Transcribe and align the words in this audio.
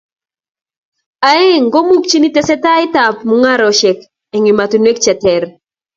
Aeng, 1.31 1.65
komukochini 1.73 2.29
tesetaet 2.35 2.93
ab 3.05 3.15
mung'aresiek 3.27 3.99
eng 4.35 4.49
emotunwek 4.51 4.97
che 5.03 5.13
ter. 5.23 5.43